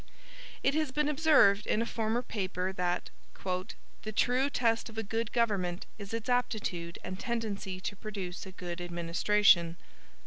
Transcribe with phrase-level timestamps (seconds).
[0.63, 3.11] It has been observed in a former paper, that
[3.43, 8.51] "the true test of a good government is its aptitude and tendency to produce a
[8.51, 9.77] good administration."